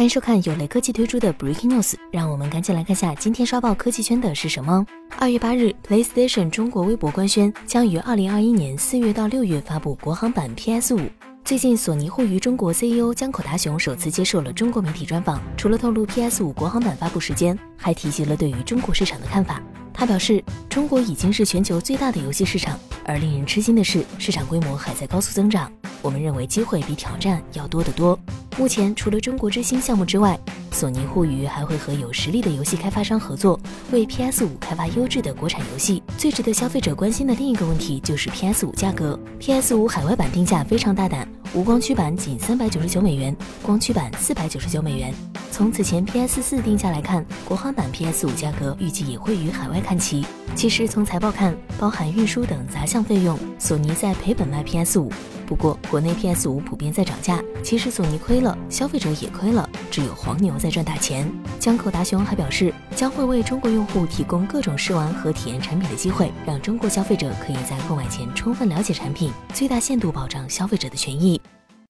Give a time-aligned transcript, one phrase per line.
[0.00, 4.82] 欢迎收看有雷科技推出的 Breaking News，让我们赶紧来看下今天刷爆科技圈的是什么。
[5.18, 11.00] 二月八日，PlayStation 中国微博官宣将于二零二一年四月到六月发布国行版 PS 五。
[11.44, 19.62] 最近，索尼互娱中国 CEO 江口达雄首次接受了中国媒体专访，除了透露 PS 五国行版发布时间，还提及了对于中国市场的看法。
[19.92, 25.70] 他表示，中国已经是全球最大的游戏市场，而令人吃惊的是，市场规模还在高速增长。
[26.02, 28.18] 我们认为机会比挑战要多得多。
[28.58, 30.38] 目前，除了中国之星项目之外，
[30.72, 33.58] 索尼互娱还会和有实力的游戏开发商合作，
[33.90, 36.02] 为 PS 五开发优质的国产游戏。
[36.18, 39.18] 最值得消费者关心的另一个问题就是 PS 五价格。
[39.38, 45.14] PS 五海外版定价非常大胆，无光驱版仅三百九十九美元，光驱版四百九十九美元。
[45.50, 50.24] 从此前 PS 四定价来看，国行版 PS 五价格预计也会与海外看齐。
[50.54, 55.10] 其实从财报看，包含运输等杂项费用，索尼在赔本卖 PS 五。
[55.50, 61.28] 不过，国内 PS 五普遍在涨价，其实索尼亏了，消费者也亏了，只有黄牛在赚大钱。
[61.58, 71.40] 江口达雄还表示，将会为中国用户提供各种试玩和体验产品的机会，让中国消费者可以在购买前充分了解产品，最大限度保障消费者的权益。